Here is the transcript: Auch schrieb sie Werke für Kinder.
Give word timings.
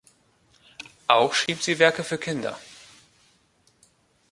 Auch 1.07 1.35
schrieb 1.35 1.61
sie 1.61 1.77
Werke 1.77 2.03
für 2.03 2.17
Kinder. 2.17 2.57